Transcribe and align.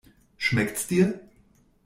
Schmeckt's 0.35 0.87
dir? 0.87 1.19